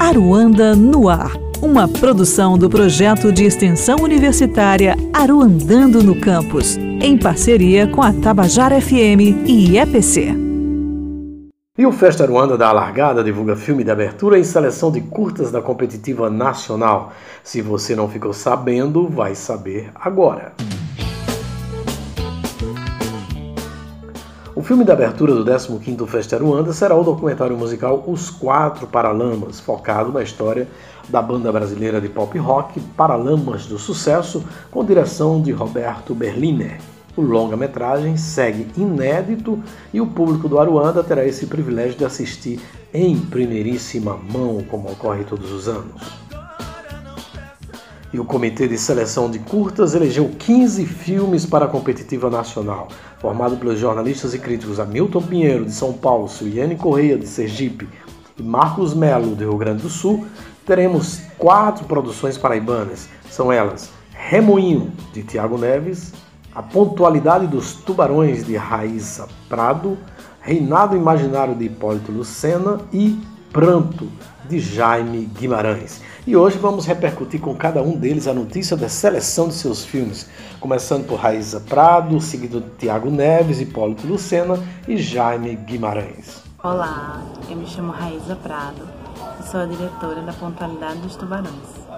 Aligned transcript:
Aruanda 0.00 0.76
no 0.76 1.08
Ar, 1.08 1.32
uma 1.60 1.88
produção 1.88 2.56
do 2.56 2.70
projeto 2.70 3.32
de 3.32 3.44
extensão 3.44 3.96
universitária 3.96 4.94
Aruandando 5.12 6.04
no 6.04 6.20
Campus, 6.20 6.76
em 6.76 7.18
parceria 7.18 7.88
com 7.88 8.00
a 8.00 8.12
Tabajara 8.12 8.80
FM 8.80 9.44
e 9.44 9.76
EPC. 9.76 10.32
E 11.76 11.84
o 11.84 11.90
Festa 11.90 12.22
Aruanda 12.22 12.56
da 12.56 12.68
Alargada 12.68 13.24
divulga 13.24 13.56
filme 13.56 13.82
de 13.82 13.90
abertura 13.90 14.38
em 14.38 14.44
seleção 14.44 14.92
de 14.92 15.00
curtas 15.00 15.50
da 15.50 15.60
competitiva 15.60 16.30
nacional. 16.30 17.12
Se 17.42 17.60
você 17.60 17.96
não 17.96 18.08
ficou 18.08 18.32
sabendo, 18.32 19.08
vai 19.08 19.34
saber 19.34 19.90
agora. 19.96 20.52
O 24.58 24.60
filme 24.60 24.84
de 24.84 24.90
abertura 24.90 25.36
do 25.36 25.44
15º 25.44 26.04
Festa 26.08 26.34
Aruanda 26.34 26.72
será 26.72 26.96
o 26.96 27.04
documentário 27.04 27.56
musical 27.56 28.02
Os 28.08 28.28
Quatro 28.28 28.88
Paralamas, 28.88 29.60
focado 29.60 30.10
na 30.10 30.20
história 30.20 30.66
da 31.08 31.22
banda 31.22 31.52
brasileira 31.52 32.00
de 32.00 32.08
pop 32.08 32.36
rock 32.38 32.80
Paralamas 32.96 33.66
do 33.66 33.78
Sucesso, 33.78 34.44
com 34.68 34.84
direção 34.84 35.40
de 35.40 35.52
Roberto 35.52 36.12
Berliner. 36.12 36.80
O 37.16 37.20
longa-metragem 37.22 38.16
segue 38.16 38.66
inédito 38.76 39.62
e 39.94 40.00
o 40.00 40.08
público 40.08 40.48
do 40.48 40.58
Aruanda 40.58 41.04
terá 41.04 41.24
esse 41.24 41.46
privilégio 41.46 41.96
de 41.96 42.04
assistir 42.04 42.60
em 42.92 43.16
primeiríssima 43.16 44.16
mão, 44.16 44.64
como 44.68 44.90
ocorre 44.90 45.22
todos 45.22 45.52
os 45.52 45.68
anos. 45.68 46.28
E 48.12 48.18
o 48.18 48.24
Comitê 48.24 48.66
de 48.66 48.78
Seleção 48.78 49.30
de 49.30 49.38
Curtas 49.38 49.94
elegeu 49.94 50.30
15 50.38 50.86
filmes 50.86 51.44
para 51.44 51.66
a 51.66 51.68
competitiva 51.68 52.30
nacional, 52.30 52.88
formado 53.20 53.56
pelos 53.56 53.78
jornalistas 53.78 54.34
e 54.34 54.38
críticos 54.38 54.78
Hamilton 54.78 55.22
Pinheiro, 55.22 55.64
de 55.64 55.72
São 55.72 55.92
Paulo, 55.92 56.28
Suiane 56.28 56.76
Correia, 56.76 57.18
de 57.18 57.26
Sergipe, 57.26 57.88
e 58.38 58.42
Marcos 58.42 58.94
Melo, 58.94 59.34
do 59.34 59.44
Rio 59.44 59.56
Grande 59.56 59.82
do 59.82 59.88
Sul, 59.88 60.26
teremos 60.64 61.20
quatro 61.36 61.84
produções 61.86 62.38
paraibanas. 62.38 63.08
São 63.28 63.52
elas 63.52 63.90
Remoinho, 64.12 64.92
de 65.12 65.22
Tiago 65.22 65.58
Neves, 65.58 66.12
A 66.54 66.62
Pontualidade 66.62 67.46
dos 67.46 67.74
Tubarões, 67.74 68.44
de 68.44 68.56
Raíssa 68.56 69.28
Prado, 69.48 69.98
Reinado 70.40 70.96
Imaginário, 70.96 71.54
de 71.54 71.64
Hipólito 71.64 72.12
Lucena 72.12 72.80
e 72.92 73.18
Pranto, 73.52 74.10
de 74.48 74.60
Jaime 74.60 75.24
Guimarães. 75.24 76.02
E 76.26 76.36
hoje 76.36 76.58
vamos 76.58 76.84
repercutir 76.84 77.40
com 77.40 77.54
cada 77.54 77.82
um 77.82 77.96
deles 77.96 78.26
a 78.26 78.34
notícia 78.34 78.76
da 78.76 78.88
seleção 78.88 79.48
de 79.48 79.54
seus 79.54 79.84
filmes, 79.84 80.28
começando 80.60 81.06
por 81.06 81.16
Raíza 81.16 81.60
Prado, 81.60 82.20
seguido 82.20 82.60
de 82.60 82.70
Tiago 82.76 83.10
Neves, 83.10 83.60
Hipólito 83.60 84.06
Lucena 84.06 84.58
e 84.86 84.98
Jaime 84.98 85.56
Guimarães. 85.56 86.42
Olá, 86.62 87.22
eu 87.48 87.56
me 87.56 87.66
chamo 87.66 87.90
Raíza 87.92 88.36
Prado 88.36 88.86
e 89.40 89.48
sou 89.48 89.60
a 89.60 89.66
diretora 89.66 90.20
da 90.20 90.32
Pontualidade 90.34 91.00
dos 91.00 91.16
Tubarões. 91.16 91.88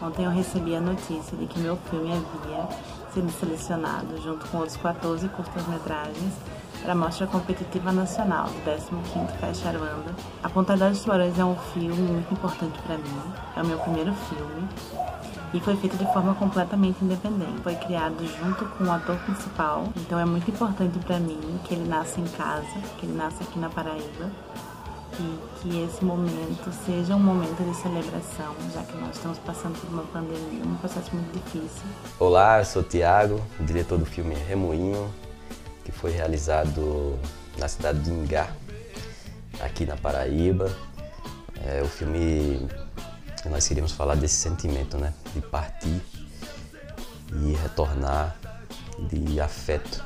Ontem 0.00 0.24
eu 0.24 0.30
recebi 0.30 0.74
a 0.74 0.80
notícia 0.80 1.36
de 1.36 1.46
que 1.46 1.60
meu 1.60 1.76
filme 1.90 2.10
havia 2.12 2.66
sido 3.12 3.30
selecionado, 3.30 4.20
junto 4.22 4.48
com 4.48 4.58
outros 4.58 4.76
14 4.78 5.28
curtas-metragens, 5.28 6.32
para 6.80 6.92
a 6.92 6.94
Mostra 6.94 7.26
Competitiva 7.26 7.92
Nacional 7.92 8.46
do 8.46 8.70
15º 8.70 9.28
Festa 9.38 9.68
Aruanda. 9.68 10.14
A 10.42 10.48
Pontualidade 10.48 10.94
dos 10.94 11.02
Tubarões 11.02 11.38
é 11.38 11.44
um 11.44 11.56
filme 11.74 12.12
muito 12.12 12.32
importante 12.32 12.78
para 12.86 12.96
mim, 12.96 13.20
é 13.56 13.62
o 13.62 13.66
meu 13.66 13.78
primeiro 13.78 14.12
filme 14.14 14.68
e 15.54 15.60
foi 15.60 15.76
feito 15.76 15.96
de 15.96 16.04
forma 16.12 16.34
completamente 16.34 17.04
independente. 17.04 17.60
Foi 17.62 17.74
criado 17.74 18.16
junto 18.26 18.64
com 18.64 18.84
o 18.84 18.92
ator 18.92 19.16
principal, 19.18 19.84
então 19.96 20.18
é 20.18 20.24
muito 20.24 20.50
importante 20.50 20.98
para 21.00 21.18
mim 21.18 21.40
que 21.64 21.74
ele 21.74 21.88
nasça 21.88 22.20
em 22.20 22.26
casa, 22.28 22.80
que 22.98 23.06
ele 23.06 23.16
nasça 23.16 23.44
aqui 23.44 23.58
na 23.58 23.68
Paraíba 23.68 24.30
e 25.20 25.38
que 25.60 25.84
esse 25.84 26.02
momento 26.04 26.72
seja 26.86 27.14
um 27.14 27.20
momento 27.20 27.62
de 27.62 27.76
celebração, 27.76 28.54
já 28.72 28.82
que 28.82 28.96
nós 28.96 29.14
estamos 29.14 29.38
passando 29.38 29.78
por 29.78 29.90
uma 29.90 30.04
pandemia, 30.04 30.64
um 30.64 30.76
processo 30.76 31.14
muito 31.14 31.32
difícil. 31.32 31.82
Olá, 32.18 32.60
eu 32.60 32.64
sou 32.64 32.80
o 32.80 32.84
Tiago, 32.84 33.40
diretor 33.60 33.98
do 33.98 34.06
filme 34.06 34.34
Remoinho, 34.34 35.12
que 35.84 35.92
foi 35.92 36.10
realizado 36.12 37.18
na 37.58 37.68
cidade 37.68 38.00
de 38.00 38.10
Ingá, 38.10 38.50
aqui 39.60 39.86
na 39.86 39.96
Paraíba. 39.96 40.74
É, 41.64 41.82
o 41.82 41.86
filme, 41.86 42.68
nós 43.46 43.66
queríamos 43.66 43.92
falar 43.92 44.16
desse 44.16 44.34
sentimento, 44.34 44.96
né? 44.98 45.12
De 45.34 45.40
partir 45.40 46.00
e 47.34 47.54
retornar, 47.62 48.36
de 49.08 49.40
afeto 49.40 50.04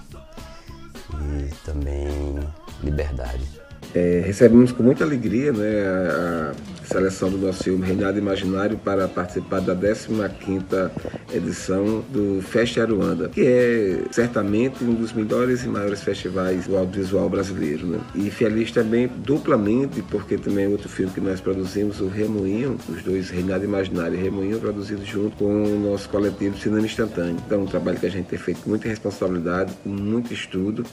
e 1.12 1.54
também 1.64 2.38
liberdade. 2.82 3.65
É, 3.96 4.22
recebemos 4.26 4.72
com 4.72 4.82
muita 4.82 5.04
alegria 5.04 5.50
né, 5.54 5.86
a, 5.86 6.52
a, 6.52 6.86
seleção 6.86 7.30
do 7.30 7.38
nosso 7.38 7.64
filme 7.64 7.86
Reinado 7.86 8.18
Imaginário 8.18 8.76
para 8.76 9.08
participar 9.08 9.60
da 9.60 9.74
15ª 9.74 10.90
edição 11.32 12.04
do 12.10 12.42
Festa 12.42 12.82
Aruanda, 12.82 13.30
que 13.30 13.40
é 13.40 14.02
certamente 14.10 14.84
um 14.84 14.92
dos 14.92 15.14
melhores 15.14 15.64
e 15.64 15.68
maiores 15.68 16.02
festivais 16.02 16.66
do 16.66 16.76
audiovisual 16.76 17.30
brasileiro. 17.30 17.86
Né? 17.86 17.98
E 18.14 18.30
feliz 18.30 18.70
também 18.70 19.08
duplamente, 19.08 20.02
porque 20.02 20.36
também 20.36 20.66
é 20.66 20.68
outro 20.68 20.90
filme 20.90 21.10
que 21.10 21.20
nós 21.20 21.40
produzimos, 21.40 21.98
o 21.98 22.08
Remoinho, 22.08 22.76
os 22.90 23.02
dois 23.02 23.30
Reinado 23.30 23.64
Imaginário 23.64 24.18
e 24.18 24.22
Remoinho, 24.22 24.60
produzidos 24.60 25.06
junto 25.06 25.38
com 25.38 25.64
o 25.64 25.90
nosso 25.90 26.06
coletivo 26.10 26.58
Cinema 26.58 26.84
Instantâneo. 26.84 27.38
Então, 27.46 27.62
um 27.62 27.66
trabalho 27.66 27.98
que 27.98 28.06
a 28.06 28.10
gente 28.10 28.26
tem 28.26 28.38
feito 28.38 28.60
com 28.60 28.68
muita 28.68 28.88
responsabilidade, 28.88 29.72
com 29.82 29.88
muito 29.88 30.34
estudo, 30.34 30.84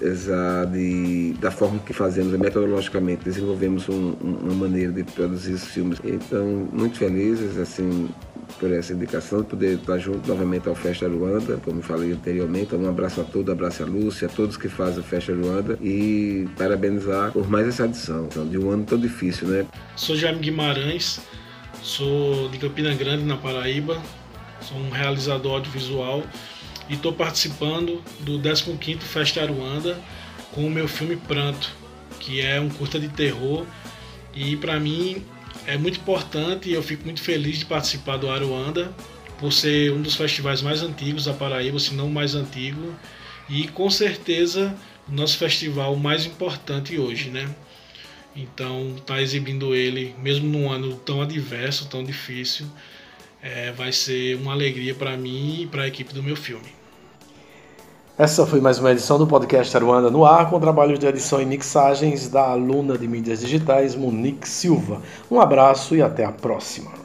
de, 0.72 1.34
da 1.42 1.52
forma 1.52 1.80
que 1.80 1.92
fazemos, 1.92 2.34
a 2.34 2.38
metodologia 2.38 2.93
logicamente 2.94 3.24
desenvolvemos 3.24 3.90
um, 3.90 4.14
uma 4.22 4.54
maneira 4.54 4.92
de 4.92 5.04
produzir 5.04 5.54
os 5.54 5.66
filmes. 5.66 6.00
Então, 6.04 6.70
muito 6.72 6.98
felizes 6.98 7.58
assim 7.58 8.10
por 8.60 8.72
essa 8.72 8.94
indicação, 8.94 9.42
de 9.42 9.48
poder 9.48 9.76
estar 9.76 9.98
junto 9.98 10.28
novamente 10.28 10.70
ao 10.70 10.76
Festa 10.76 11.08
Luanda, 11.08 11.60
como 11.66 11.82
falei 11.82 12.12
anteriormente. 12.12 12.76
Um 12.76 12.88
abraço 12.88 13.22
a 13.22 13.24
todos, 13.24 13.52
abraço 13.52 13.84
a 13.84 13.86
Lúcia, 13.86 14.28
a 14.28 14.30
todos 14.30 14.58
que 14.58 14.70
fazem 14.70 15.00
o 15.00 15.04
Festa 15.04 15.32
Luanda 15.32 15.78
e 15.82 16.48
parabenizar 16.58 17.32
por 17.32 17.50
mais 17.50 17.68
essa 17.68 17.86
edição, 17.86 18.26
então, 18.26 18.48
de 18.48 18.58
um 18.58 18.70
ano 18.70 18.84
tão 18.84 19.00
difícil, 19.00 19.48
né? 19.48 19.66
Sou 19.96 20.16
Jaime 20.16 20.40
Guimarães, 20.40 21.20
sou 21.82 22.48
de 22.50 22.60
Campina 22.60 22.94
Grande, 22.94 23.24
na 23.24 23.38
Paraíba, 23.38 24.00
sou 24.62 24.78
um 24.78 24.90
realizador 24.90 25.54
audiovisual 25.54 26.24
e 26.90 26.94
estou 26.94 27.12
participando 27.12 28.04
do 28.20 28.40
15º 28.40 29.00
Festa 29.00 29.42
Aruanda 29.42 29.98
com 30.52 30.68
o 30.68 30.70
meu 30.70 30.88
filme 30.88 31.16
Pranto, 31.16 31.83
que 32.24 32.42
é 32.42 32.60
um 32.60 32.70
curta 32.70 33.00
de 33.00 33.10
terror 33.10 33.66
e 34.34 34.56
para 34.58 34.80
mim 34.80 35.24
é 35.68 35.78
muito 35.78 36.00
importante 36.00 36.70
e 36.70 36.74
eu 36.74 36.82
fico 36.82 37.04
muito 37.04 37.22
feliz 37.22 37.60
de 37.60 37.66
participar 37.66 38.18
do 38.18 38.30
Aruanda 38.30 38.94
por 39.38 39.52
ser 39.52 39.92
um 39.92 40.02
dos 40.02 40.16
festivais 40.16 40.62
mais 40.62 40.82
antigos 40.82 41.26
da 41.26 41.34
Paraíba, 41.34 41.78
se 41.78 41.94
não 41.94 42.08
o 42.08 42.12
mais 42.12 42.34
antigo, 42.34 42.96
e 43.50 43.68
com 43.68 43.90
certeza 43.90 44.74
o 45.08 45.12
nosso 45.12 45.38
festival 45.38 45.96
mais 45.98 46.26
importante 46.26 46.98
hoje, 46.98 47.30
né? 47.30 47.54
Então, 48.36 48.96
tá 49.06 49.22
exibindo 49.22 49.76
ele, 49.76 50.16
mesmo 50.18 50.48
num 50.48 50.72
ano 50.72 50.96
tão 50.96 51.22
adverso, 51.22 51.88
tão 51.90 52.04
difícil, 52.04 52.66
é, 53.42 53.72
vai 53.74 53.92
ser 53.92 54.38
uma 54.38 54.54
alegria 54.54 54.96
para 54.96 55.16
mim 55.18 55.64
e 55.64 55.68
para 55.68 55.84
a 55.84 55.88
equipe 55.88 56.14
do 56.14 56.24
meu 56.24 56.36
filme. 56.36 56.70
Essa 58.16 58.46
foi 58.46 58.62
mais 58.62 58.78
uma 58.78 58.92
edição 58.92 59.18
do 59.18 59.26
podcast 59.26 59.76
Aruanda 59.76 60.12
no 60.12 60.24
ar, 60.24 60.48
com 60.48 60.60
trabalhos 60.60 61.00
de 61.00 61.08
edição 61.08 61.42
e 61.42 61.46
mixagens 61.48 62.30
da 62.30 62.44
aluna 62.44 62.96
de 62.96 63.08
mídias 63.08 63.40
digitais 63.40 63.96
Monique 63.96 64.48
Silva. 64.48 65.02
Um 65.32 65.42
abraço 65.42 65.96
e 65.96 66.02
até 66.04 66.24
a 66.24 66.32
próxima. 66.32 67.03